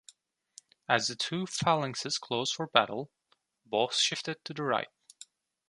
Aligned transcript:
As 0.89 1.09
the 1.09 1.15
two 1.15 1.45
phalanxes 1.45 2.17
closed 2.19 2.55
for 2.55 2.65
battle, 2.65 3.11
both 3.67 3.95
shifted 3.97 4.43
to 4.45 4.51
the 4.55 4.63
right. 4.63 4.87